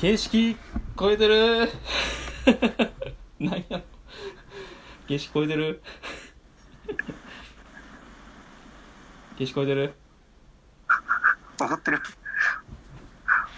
[0.00, 0.56] 形式
[0.96, 1.68] 超えてる。
[3.40, 3.82] 何や。
[5.08, 5.82] 形式超えてる。
[9.38, 9.94] 形式超えてる。
[11.60, 11.98] 怒ってる。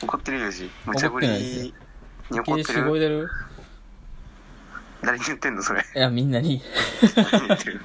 [0.02, 0.70] 怒ってるよじ。
[0.86, 1.74] 無茶ぶりに
[2.30, 2.96] 怒っ形式超てる。
[2.96, 3.30] えてる。
[5.02, 5.84] 誰に言ってんのそれ。
[5.94, 6.62] いやみんなに。
[7.16, 7.80] 誰に言ってる。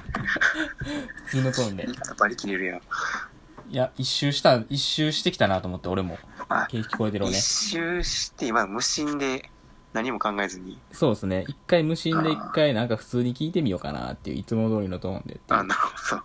[1.26, 1.84] 普通のトーンで。
[1.84, 2.80] 言い方バリ切れるやん
[3.70, 6.18] いや一周した一周してきたなと思って俺も。
[6.48, 7.36] あ形式超えてるをね。
[7.36, 9.50] 一周して今無心で
[9.92, 10.78] 何も考えずに。
[10.92, 11.44] そうですね。
[11.48, 16.22] 一回無心で一回なんか普通に聞いてみようかなっていういつも通りのトーンであなるほど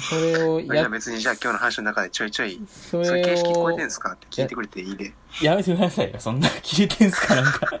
[0.00, 5.12] それをじゃ別にじゃあ今日の話の中でちょいちょいそれ形式超えてんをすかって聞いてくれていいで。
[5.42, 6.18] やめてくださいよ。
[6.18, 7.80] そんな切れてんすかなんか。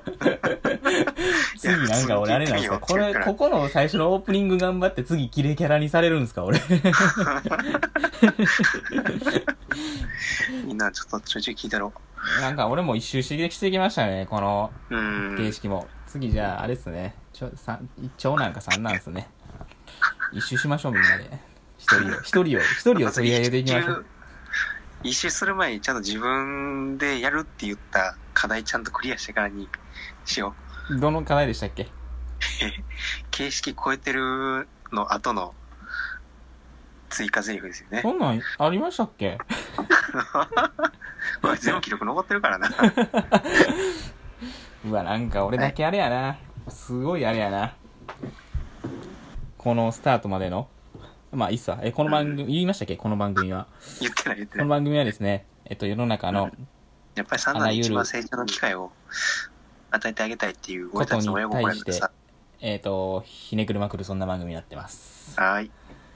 [1.58, 2.78] 次なんか俺あれなんですか？
[2.80, 6.60] これここの最初のオープニング頑張って次キレキャラにされるんですか俺
[10.64, 11.92] みんなちょっとちょいちょい聞いたろ
[12.40, 14.70] なんか俺も一周してしてきましたねこの
[15.36, 17.80] 形式も次じゃああれっすねちょさ
[18.18, 19.28] 長男か三男っすね
[20.32, 21.30] 一周しましょうみんなで
[21.78, 24.06] 一人を 一人を一人を取り上げていきましょう
[25.02, 29.68] 一周する前にちゃんと自分でやるって言った課題ちゃんとクリアしてからに
[30.24, 30.54] しよ
[30.90, 30.96] う。
[30.98, 31.88] どの課題でしたっけ？
[33.30, 35.54] 形式超えてるの後の
[37.10, 38.00] 追加台詞ですよね。
[38.02, 39.38] そんなんありましたっけ？
[41.42, 42.68] これ全部記録残ってるからな。
[44.86, 46.36] うわなんか俺だけあれやな
[46.68, 47.74] すごいあれやな
[49.58, 50.68] このスタートまでの
[51.32, 51.78] まあいいっすわ。
[51.82, 52.96] えこの番組言いましたっけ？
[52.96, 53.66] この番組は。
[54.00, 54.64] 言ってない言ってない。
[54.64, 56.50] この番組はですねえっと世の中の
[57.14, 58.92] やっぱり三男に一番成長の機会を
[59.90, 62.10] 与えてあげたいっていう俺たちの親心やからさ。
[62.60, 65.38] えっとひねくるまくるそんな番組になってます。
[65.38, 65.66] はーい。
[65.66, 65.72] よ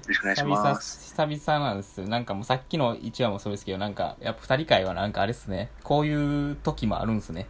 [0.08, 1.14] ろしくお願いし久々ます。
[1.14, 2.08] 久々なんですよ。
[2.08, 5.70] なんかもうさっきの1話もそうですけどなんかやっぱ2人会はなんかあれっすね。
[5.82, 7.46] こういう時もあるんすね。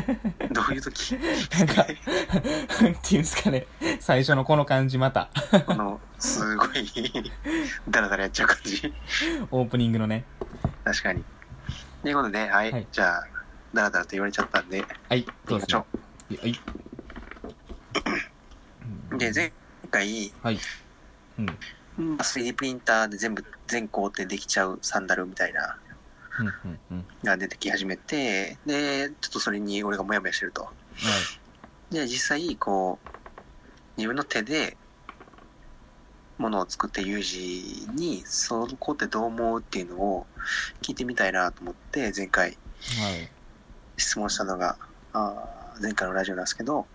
[0.52, 1.16] どういう時？
[1.58, 1.86] なんか
[2.82, 3.66] なんていうんですかね。
[4.00, 5.30] 最初のこの感じまた。
[5.66, 6.70] この、すごい、
[7.90, 8.92] ダラダラやっちゃう感じ。
[9.50, 10.24] オープニングのね
[10.82, 11.22] 確かに。
[12.02, 12.72] ということで、はい。
[12.72, 13.26] はいじゃあ、
[13.74, 15.86] ダラダラと言われちゃったんで、はいどうぞ行きましょ
[16.40, 16.60] はい。
[19.12, 19.18] う。
[19.18, 19.52] で、前
[19.90, 20.58] 回、はい。
[21.38, 22.16] うん。
[22.16, 25.76] 3D プリンターで全部、全工程できちゃうサンダルみたいな、
[26.40, 27.04] うん、うん、うん。
[27.22, 30.64] が出てき始めて、で、ちょっとそれに俺がモヤモヤしてると。
[30.64, 30.70] は
[31.90, 31.94] い。
[31.94, 33.08] で、実際、こう、
[33.98, 34.78] 自分の手で、
[36.38, 40.26] ものを作ってユージに、その工程どう思うっていうのを
[40.82, 43.30] 聞いてみたいなと思って、前回はい。
[43.96, 44.76] 質問したのが、
[45.12, 46.86] あー前回のラジオなんですけど、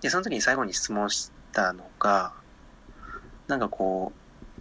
[0.00, 2.32] で、その時に最後に質問したのが、
[3.46, 4.60] なんかこう、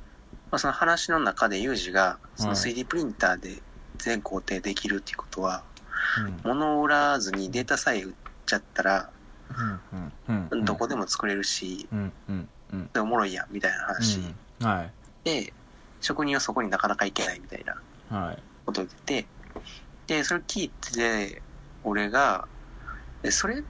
[0.49, 3.61] まあ、その話の中でユージが、そのはい 3D プリンターで
[3.97, 5.63] 全工程できるっていうことは、
[6.43, 6.51] うん。
[6.51, 8.13] 物を売らずにデータさえ売っ
[8.45, 9.09] ちゃったら。
[10.29, 10.65] うん。
[10.65, 11.87] どこでも作れるし、
[12.93, 14.65] でおもろいやん、みたいな話うん。
[14.65, 14.91] はい。
[15.23, 15.53] で、
[16.01, 17.63] 職人はそこになかなか行けないみたい
[18.09, 18.43] なはい。
[18.65, 19.27] ことを言ってて、
[20.07, 21.41] で、それ聞いて、
[21.83, 22.47] 俺が、
[23.23, 23.63] え、それっ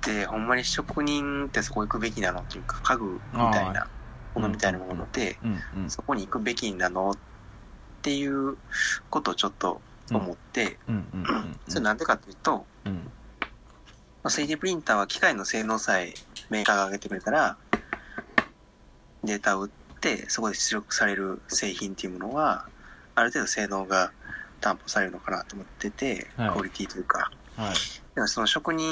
[0.00, 3.88] て、ほんまに職人ってそこ行くべきなのっていうか、家具みたいな
[4.34, 5.90] ものみたいなものって、うん、うん。
[5.90, 7.16] そこに行くべきなのっ
[8.02, 8.56] ていう
[9.10, 9.80] ことをちょっと
[10.10, 10.78] 思って。
[11.68, 12.94] それなんでかっていうと、うん。
[14.22, 16.14] まあ 3D プリンターは機械の性能さえ
[16.50, 17.56] メーカーが上げてくれたら、
[19.24, 22.66] データを売って、そこで出力される製品っていうものは、
[23.14, 24.12] ある程度性能が
[24.60, 27.30] 担保されるのかなと思ってて、はいクオリティというか。
[27.56, 27.74] はい。
[28.14, 28.86] でもその職人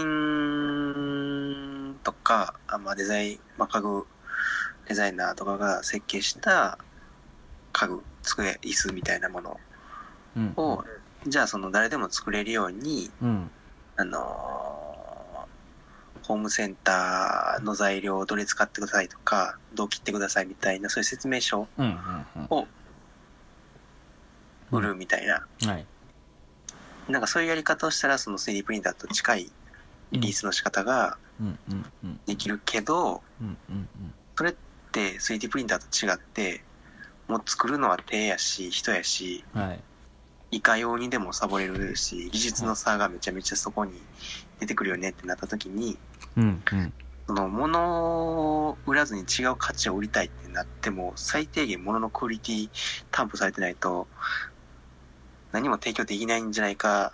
[2.02, 4.06] とか、あまあ、デザイン、まあ、家具
[4.88, 6.78] デザイナーとかが設計した
[7.72, 9.60] 家具、机、椅子みたいなもの
[10.36, 10.52] うん。
[10.56, 10.84] を、
[11.26, 13.50] じゃあその誰でも作れるように、うん。
[13.96, 14.63] あのー
[16.26, 21.68] ホームセンターの材料をどれ使ってくださいとか、どう切ってくださいみたいな、そういう説明書。
[22.48, 22.66] を
[24.70, 25.86] 売るみたいな、はい。
[27.10, 29.52] なんかそういうやり方をしたら、その 3D プリンターと近い
[30.12, 31.18] リリースの仕方が。
[32.24, 33.22] できるけど。
[34.36, 34.54] それっ
[34.92, 36.64] て 3D プリンターと違って、
[37.28, 39.80] もう作るのは手やし、人やし、はい。
[40.56, 44.00] いかようにでもサボれるし、技術の差がめちゃめちゃそこに
[44.60, 45.98] 出てくるよねってなった時に、
[46.36, 46.92] うん、うん。
[47.26, 52.70] その物を売らずに違う価値を売りたいってなっても、最低限物のクオリティ
[53.10, 54.06] 担保されてないと、
[55.52, 57.12] 何も提供できないんじゃないか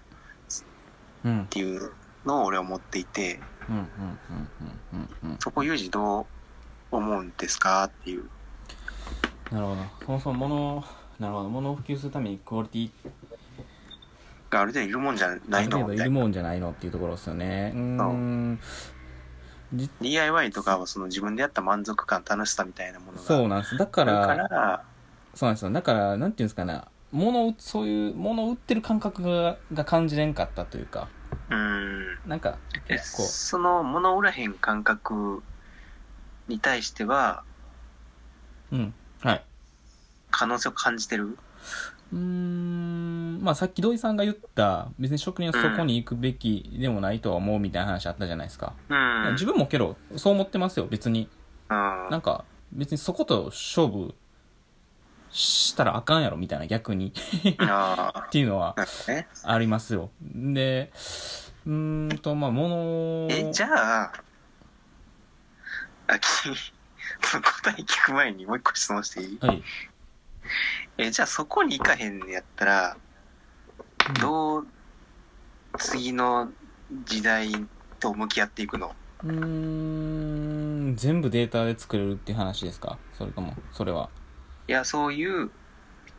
[1.25, 1.93] うんっ、ていう
[2.25, 3.38] のを俺は思っていて、
[3.69, 5.38] うん、うん、うん、うん、うん。
[5.38, 6.26] そこユージどう
[6.90, 8.25] 思うんですかっていう。
[9.52, 9.82] なるほど。
[10.06, 10.84] そもそも物を、
[11.19, 11.49] なるほど。
[11.49, 12.90] 物を普及するためにクオリティ
[14.49, 16.05] がある程度いるもんじゃあないる程度いのみたいな。
[16.05, 17.72] るもんじゃないのっていうところですよね。
[17.75, 18.61] うーん。
[19.72, 23.76] じ DIY とかはその自分でやった満足感、楽しさみたいなものがそうなんです。
[23.76, 24.84] だから、から、
[25.34, 25.70] そうなんですよ。
[25.70, 26.82] だから、なんていうんですかね、
[27.12, 31.08] 物を、そういう、物を売ってる感覚がが感じれんかったというか、
[31.50, 32.19] うん。
[32.26, 32.58] なんか、
[32.88, 35.43] え結構、その物売らへん感覚
[36.49, 37.43] に対しては、
[38.72, 38.94] うん。
[39.20, 39.44] はい。
[40.31, 41.37] 可能性を感じてる？
[42.12, 42.69] うーん、
[43.40, 48.75] まあさっき土井さんが言った、別に職人はそこに行くべきでもないとは思うみたいな話あったじゃないですか。
[48.88, 49.32] うん。
[49.32, 51.28] 自分もけど、そう思ってますよ、別に。
[51.70, 54.14] うんなんか、別にそこと勝負
[55.31, 57.12] したらあかんやろ、みたいな、逆に。
[57.58, 58.75] ああ っていうのは。
[59.44, 60.10] ありますよ。
[60.22, 60.90] で、
[61.66, 62.75] うーんと、まあ、物
[63.26, 64.12] をえ、じゃあ、
[66.08, 66.48] あ、き、そ
[67.36, 69.38] の答え聞く前にもう一個質問していい？
[69.40, 69.62] はい。
[70.98, 72.96] え、じゃあそこに行かへんのやったら、
[74.18, 74.66] どう、
[75.78, 76.48] 次の
[77.04, 77.50] 時代
[77.98, 78.94] と向き合っていくの？
[79.22, 82.98] うーん、全部データで作れるっていう話ですか？
[83.12, 84.08] それとも、それは。
[84.68, 85.50] いや、そういう、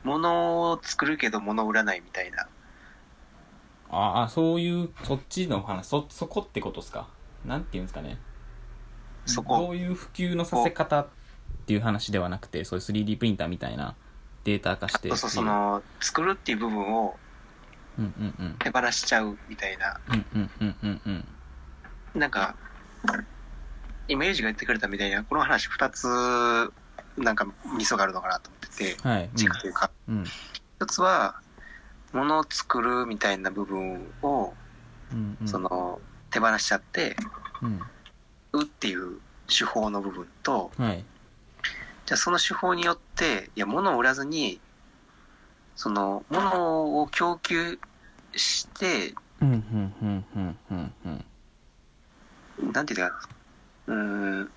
[0.04, 2.48] ものを作るけど物を売らないみたいな。
[3.90, 7.08] ああ、そういう、そっちの話、そ、そこってことですか？
[7.46, 8.18] なんていうんですかね。
[9.26, 11.08] そこどういう普及のさせ方っ
[11.68, 13.96] ていう話ではなくて、そういう 3D プリンターみたいな
[14.44, 17.16] データ化してそうそう、その、作るっていう部分を
[17.98, 18.56] うんうんうん。
[18.60, 20.00] 手放しちゃうみたいな。
[20.10, 21.10] うんうんうんうんう
[22.18, 22.20] ん。
[22.20, 22.56] なんか、
[24.08, 26.08] 今、ユージが言ってくれたみたいな、この話二つ、
[27.18, 27.46] なんか、
[27.78, 29.30] ミソがあるのかなと思ってて、はい。
[29.34, 30.18] 軸というか、うん。
[30.18, 30.26] うん
[30.82, 31.36] 一つは、
[32.12, 34.52] ものを作るみたいな部分を、
[35.12, 35.48] うんうん。
[35.48, 36.02] その、
[36.32, 37.16] 手放しちゃって、
[37.62, 37.82] うん。
[38.54, 41.06] 売っていう手法の部分と、はい。
[42.08, 44.60] じゃあその手法によって、いや、物を売らずに、
[45.82, 47.80] その、ものを供給
[48.36, 50.94] して、うんうんうんうん
[52.60, 52.72] うん。
[52.72, 53.20] なんていうか、
[53.88, 54.52] うん、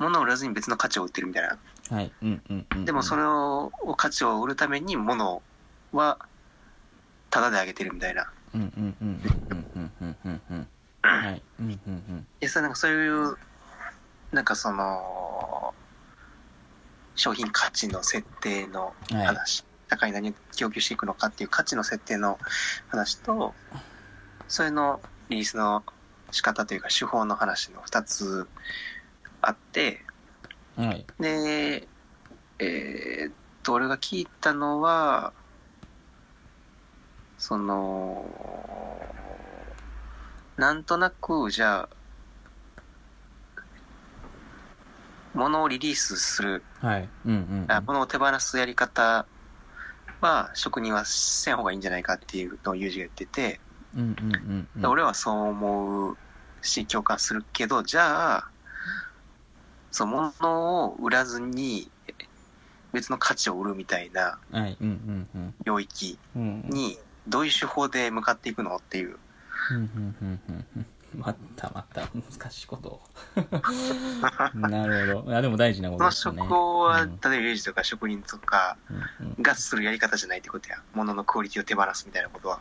[0.00, 1.56] 物を売らずに別の価値を売ってるみたいな。
[1.88, 2.10] はい。
[2.20, 5.40] うんうん、でもそれを、価値を売るために物
[5.92, 6.18] は、
[7.30, 8.28] ただであげてるみたいな。
[8.52, 9.20] うんうんうん
[9.50, 10.68] うんうんうんうん。
[11.02, 11.42] はい。
[11.60, 12.26] うんうんうん。
[12.40, 13.36] いや、んそういう、
[14.32, 15.72] なんかその、
[17.14, 19.60] 商品価値の設定の話。
[19.62, 22.38] はい話、高い何を供給していくのかっていう価値の設定の
[22.88, 23.54] 話と、
[24.48, 25.84] それのリリースの
[26.30, 28.46] 仕方というか手法の話の二つ
[29.42, 30.00] あって、
[30.76, 31.04] はい。
[31.18, 31.88] で、
[32.58, 33.32] えーっ
[33.62, 35.32] と、俺が聞いたのは、
[37.38, 38.24] その、
[40.56, 41.88] なんとなく、じゃあ、
[45.34, 47.08] 物をリリースする、はい。
[47.26, 47.72] うんうんうん。
[47.72, 49.24] あ物を手放すやり方
[50.20, 53.60] は、職人はせん方がいいんじゃないかっていうのをユージが言ってて、
[53.94, 54.86] うんうんうんうん。
[54.86, 56.16] 俺はそう思う
[56.62, 58.50] し、共感するけど、じゃあ、
[59.90, 61.90] その物を売らずに、
[62.92, 64.38] 別の価値を売るみたいな。
[65.64, 66.18] 領域。
[66.34, 69.18] に、どういう手法で向かっていくのっていう。
[69.70, 70.86] うんうんうんうんうん。
[71.14, 73.00] またまた難しいことを。
[74.54, 75.30] なるほど。
[75.30, 76.42] いや、でも大事なこことのですよね。
[76.42, 78.76] 手法は、うん例えばユージとか職人とか
[79.40, 80.82] がするやり方じゃないってことや。
[80.94, 82.60] 物のクオリティを手放すみたいなことは。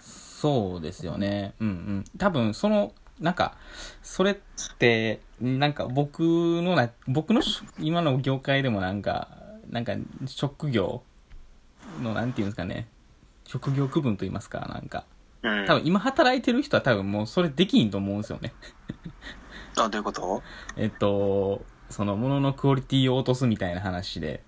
[0.00, 1.54] そうですよね。
[1.60, 2.04] うんうん。
[2.18, 3.56] 多分、その、なんか、
[4.02, 4.36] それっ
[4.78, 9.28] て、なんか僕のな、僕のし今の業界でもなんか、
[9.70, 9.94] なんか、
[10.26, 11.02] 職業
[12.02, 12.88] の、なんていうんですかね。
[13.46, 15.04] 職業区分と言いますか、なんか。
[15.42, 15.66] うん。
[15.66, 18.52] 多分今働いてる人は多分もうそれできんと思うんですよね。
[19.76, 20.42] あ、どういうこと？
[20.76, 24.42] えっと、そのもののクオリティを落とすみたいな話で、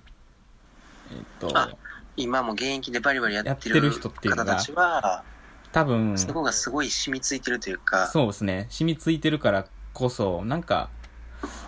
[1.12, 1.70] えっと、あ
[2.16, 5.22] 今も現役でバリバリやってるる人っていう方たちは、
[5.70, 8.66] 多分、そこがすごい染みついてるというか、そうですね。
[8.70, 10.88] 染みついてるからこそ、なんか、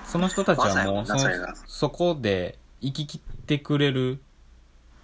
[0.06, 1.16] その人たちはもう、そ
[1.66, 4.20] そこで生き切ってくれる、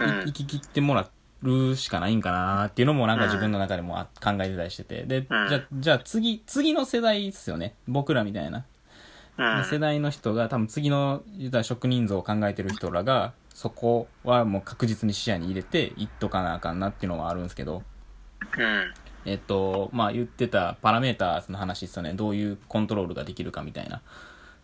[0.00, 1.08] いうん生き切ってもら
[1.42, 5.04] うしかないんかなっていうのもなんか自分の中でもあ考えてたりしてて。
[5.04, 7.74] で、うんじゃあ、じゃあ次、次の世代ですよね。
[7.86, 8.64] 僕らみたいな。
[9.38, 9.64] うん。
[9.64, 11.22] 世代の人が多分次の
[11.62, 17.82] 職人像を考えてる人らが、そこはもう確実に視野に入れていっとかなあかんなっていうのはあるんですけど。
[18.58, 18.94] うん。
[19.24, 22.14] えっと、まあ言ってたパラメーターの話ですよね。
[22.14, 24.00] どういうコントロールができるかみたいな。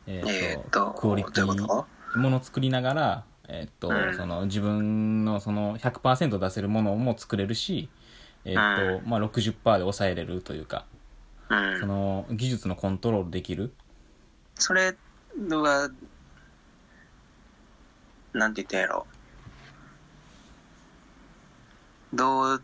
[0.07, 7.88] ええーっっと、と、クオリティ、ものを作りながら、えっと、うんその自分のその100%出せるものも作れるし、
[8.44, 10.87] えっと、まあ60%で抑えれるというか、
[11.49, 11.80] とうん。
[11.80, 13.72] その技術のコントロールできる。
[14.54, 14.94] それ
[15.50, 15.90] は、
[18.32, 19.06] なんて言ったんやろ。
[22.14, 22.62] どう、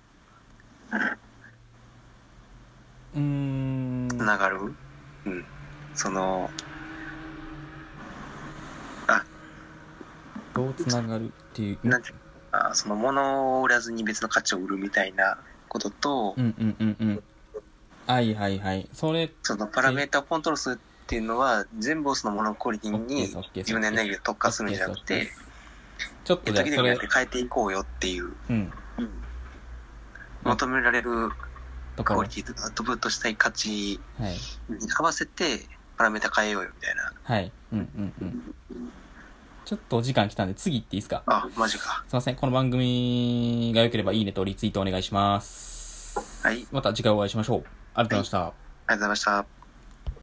[3.15, 4.09] うーん。
[4.09, 4.77] つながる？
[5.25, 5.45] うん。
[5.95, 6.51] その、
[10.59, 11.79] どうつながるっていう。
[11.89, 12.15] なんていう
[12.53, 15.39] のかなその物を売らずに別の価値を売るみたいな
[15.69, 17.23] ことと、うんうんうんうん。
[18.07, 18.89] はいはいはい。
[18.93, 25.31] それ、そのパラメータをコントロールするっていうのは、全部をそのモノクオリティに自分のエネルギーを特化するんじゃなくてで、
[26.25, 28.73] ちょっとじゃあそれ時々によっ、て変えていこうよっていう、うん。
[30.43, 31.11] 求められる
[32.05, 32.29] クオリ。
[32.29, 34.37] ティとかアウトプットしたい価値にはい。
[34.99, 37.13] 合わせてパラメータ変えようよみたいな。
[37.23, 37.53] はい。
[37.73, 38.43] うんうんうん。
[39.69, 41.23] ちょっとお時間来たんで次行っていいですか？
[41.27, 42.03] あ、マジか。
[42.09, 42.37] すいません。
[42.37, 46.19] この番組が良ければいいねとリツイートお願いします。
[46.43, 46.55] はい。
[46.55, 47.65] ありまた次回お会いしましょう。
[47.93, 48.39] ありがとうございました。
[48.39, 49.58] がとうございました。